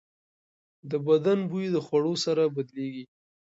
[0.89, 3.05] د بدن بوی د خوړو سره بدلېږي.